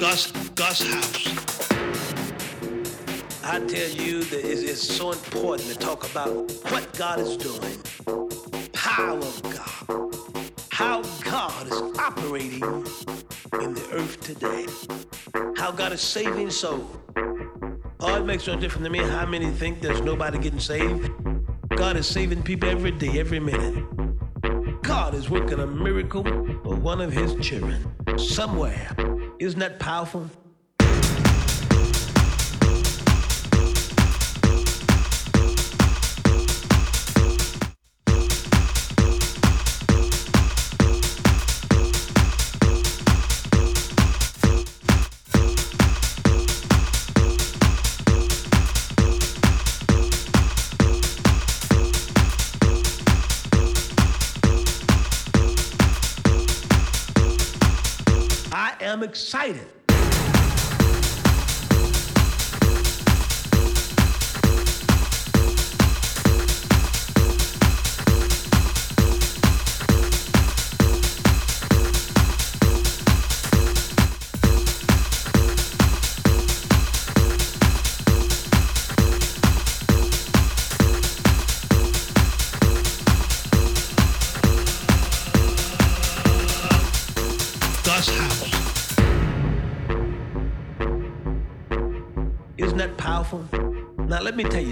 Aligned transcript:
God's 0.00 0.30
house. 0.82 1.26
I 3.42 3.60
tell 3.60 3.88
you 3.88 4.24
that 4.24 4.40
it 4.40 4.44
is 4.44 4.80
so 4.86 5.12
important 5.12 5.70
to 5.70 5.78
talk 5.78 6.10
about 6.10 6.52
what 6.70 6.92
God 6.98 7.18
is 7.18 7.38
doing, 7.38 7.80
power 8.74 9.16
of 9.16 9.42
God, 9.42 10.14
how 10.70 11.02
God 11.24 11.66
is 11.66 11.80
operating 11.98 12.62
in 13.62 13.72
the 13.72 13.88
earth 13.92 14.20
today, 14.20 14.66
how 15.56 15.72
God 15.72 15.92
is 15.92 16.02
saving 16.02 16.50
souls. 16.50 16.94
Oh, 18.00 18.16
it 18.16 18.26
makes 18.26 18.46
no 18.46 18.56
difference 18.56 18.84
to 18.84 18.90
me 18.90 18.98
how 18.98 19.24
many 19.24 19.50
think 19.50 19.80
there's 19.80 20.02
nobody 20.02 20.38
getting 20.38 20.60
saved. 20.60 21.10
God 21.74 21.96
is 21.96 22.06
saving 22.06 22.42
people 22.42 22.68
every 22.68 22.90
day, 22.90 23.18
every 23.18 23.40
minute. 23.40 23.82
God 24.82 25.14
is 25.14 25.30
working 25.30 25.60
a 25.60 25.66
miracle 25.66 26.22
for 26.64 26.74
one 26.74 27.00
of 27.00 27.12
his 27.12 27.34
children 27.36 27.86
somewhere. 28.18 28.94
Isn't 29.38 29.60
that 29.60 29.78
powerful? 29.78 30.30
Excited. 59.06 59.85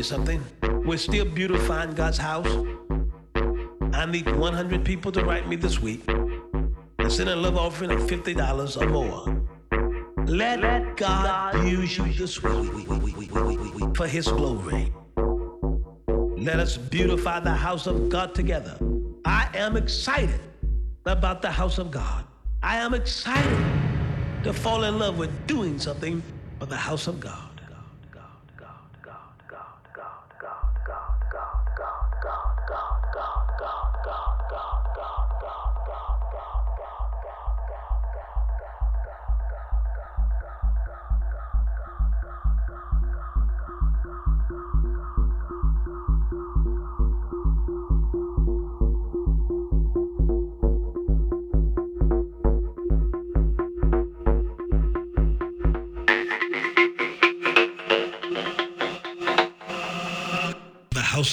Something. 0.05 0.45
We're 0.85 0.99
still 0.99 1.25
beautifying 1.25 1.93
God's 1.93 2.19
house. 2.19 2.47
I 3.93 4.07
need 4.07 4.31
100 4.37 4.85
people 4.85 5.11
to 5.13 5.25
write 5.25 5.49
me 5.49 5.57
this 5.57 5.81
week 5.81 6.07
and 6.09 7.11
send 7.11 7.31
a 7.31 7.37
love 7.37 7.57
offering 7.57 7.91
of 7.91 8.01
$50 8.01 8.81
or 8.81 8.89
more. 8.89 10.27
Let, 10.27 10.97
God, 10.97 11.67
use 11.67 11.97
you 11.97 12.13
this 12.13 12.43
week 12.43 13.97
for 13.97 14.07
His 14.07 14.29
glory. 14.29 14.93
Let 16.37 16.61
us 16.61 16.77
beautify 16.77 17.41
the 17.41 17.55
house 17.55 17.87
of 17.87 18.11
God 18.11 18.35
together. 18.35 18.77
I 19.25 19.49
am 19.55 19.77
excited 19.77 20.41
about 21.07 21.41
the 21.41 21.51
house 21.51 21.79
of 21.79 21.91
God. 21.91 22.25
I 22.63 22.77
am 22.77 22.93
excited 22.93 23.65
to 24.43 24.53
fall 24.53 24.85
in 24.85 24.99
love 24.99 25.17
with 25.19 25.47
doing 25.47 25.79
something 25.79 26.23
for 26.59 26.67
the 26.67 26.77
house 26.77 27.07
of 27.07 27.21
God. 27.21 27.54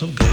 Of 0.01 0.15
God. 0.15 0.30